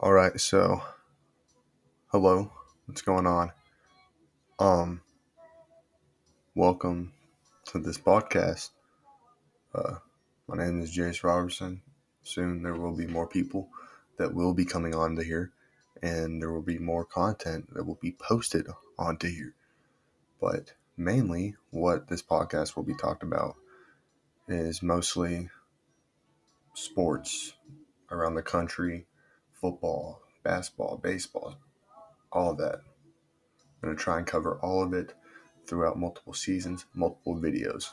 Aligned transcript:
All 0.00 0.12
right, 0.12 0.38
so 0.40 0.82
hello, 2.08 2.50
what's 2.86 3.00
going 3.00 3.28
on? 3.28 3.52
Um, 4.58 5.00
welcome 6.56 7.12
to 7.66 7.78
this 7.78 7.96
podcast. 7.96 8.70
Uh, 9.72 9.94
my 10.48 10.56
name 10.56 10.82
is 10.82 10.94
Jace 10.94 11.22
Robertson. 11.22 11.80
Soon 12.24 12.64
there 12.64 12.74
will 12.74 12.96
be 12.96 13.06
more 13.06 13.28
people 13.28 13.68
that 14.18 14.34
will 14.34 14.52
be 14.52 14.64
coming 14.64 14.96
on 14.96 15.14
to 15.14 15.22
here, 15.22 15.52
and 16.02 16.42
there 16.42 16.50
will 16.52 16.60
be 16.60 16.78
more 16.78 17.04
content 17.04 17.72
that 17.72 17.84
will 17.84 17.98
be 18.02 18.16
posted 18.18 18.66
onto 18.98 19.28
here. 19.28 19.54
But 20.40 20.72
mainly, 20.96 21.54
what 21.70 22.08
this 22.08 22.22
podcast 22.22 22.74
will 22.74 22.82
be 22.82 22.96
talked 22.96 23.22
about 23.22 23.54
is 24.48 24.82
mostly 24.82 25.50
sports 26.74 27.54
around 28.10 28.34
the 28.34 28.42
country 28.42 29.06
football, 29.64 30.20
basketball, 30.42 31.00
baseball, 31.02 31.56
all 32.30 32.50
of 32.50 32.58
that. 32.58 32.80
I'm 33.82 33.88
going 33.88 33.96
to 33.96 34.02
try 34.02 34.18
and 34.18 34.26
cover 34.26 34.58
all 34.60 34.82
of 34.82 34.92
it 34.92 35.14
throughout 35.66 35.98
multiple 35.98 36.34
seasons, 36.34 36.84
multiple 36.92 37.40
videos. 37.40 37.86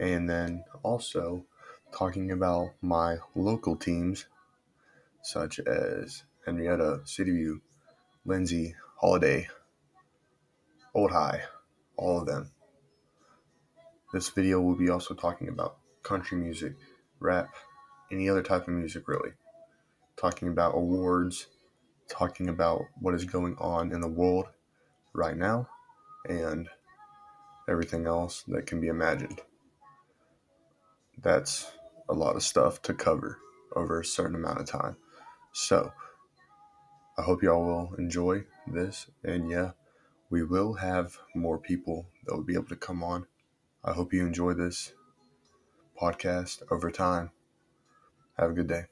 And 0.00 0.30
then 0.30 0.64
also 0.82 1.44
talking 1.92 2.30
about 2.30 2.70
my 2.80 3.18
local 3.34 3.76
teams, 3.76 4.24
such 5.22 5.58
as 5.58 6.22
Henrietta, 6.46 7.02
Cityview, 7.04 7.60
Lindsay, 8.24 8.76
Holliday, 9.02 9.48
Old 10.94 11.10
High, 11.10 11.42
all 11.98 12.20
of 12.20 12.26
them. 12.26 12.52
This 14.14 14.30
video 14.30 14.58
will 14.62 14.74
be 14.74 14.88
also 14.88 15.12
talking 15.12 15.48
about 15.48 15.76
country 16.02 16.38
music, 16.38 16.76
rap, 17.20 17.50
any 18.10 18.30
other 18.30 18.42
type 18.42 18.62
of 18.62 18.72
music 18.72 19.06
really 19.06 19.32
talking 20.18 20.48
about 20.48 20.74
awards, 20.74 21.46
talking 22.08 22.48
about 22.48 22.82
what 23.00 23.14
is 23.14 23.24
going 23.24 23.56
on 23.58 23.92
in 23.92 24.00
the 24.00 24.08
world 24.08 24.46
right 25.14 25.36
now, 25.36 25.68
and 26.28 26.68
everything 27.68 28.06
else 28.06 28.42
that 28.48 28.66
can 28.66 28.80
be 28.80 28.88
imagined. 28.88 29.40
That's 31.22 31.70
a 32.08 32.14
lot 32.14 32.36
of 32.36 32.42
stuff 32.42 32.82
to 32.82 32.94
cover 32.94 33.38
over 33.74 34.00
a 34.00 34.04
certain 34.04 34.36
amount 34.36 34.60
of 34.60 34.66
time. 34.66 34.96
So, 35.52 35.92
I 37.16 37.22
hope 37.22 37.42
y'all 37.42 37.64
will 37.64 37.94
enjoy 37.98 38.44
this. 38.66 39.06
And 39.24 39.50
yeah, 39.50 39.72
we 40.30 40.42
will 40.42 40.74
have 40.74 41.18
more 41.34 41.58
people 41.58 42.06
that 42.24 42.34
will 42.34 42.44
be 42.44 42.54
able 42.54 42.66
to 42.66 42.76
come 42.76 43.02
on. 43.02 43.26
I 43.84 43.92
hope 43.92 44.12
you 44.12 44.26
enjoy 44.26 44.54
this 44.54 44.92
podcast 46.00 46.62
over 46.70 46.90
time. 46.90 47.30
Have 48.38 48.50
a 48.50 48.54
good 48.54 48.68
day. 48.68 48.84